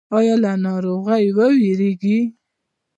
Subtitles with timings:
[0.17, 2.19] ایا له ناروغۍ ویریږئ؟